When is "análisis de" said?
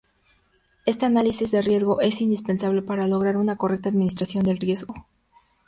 1.05-1.61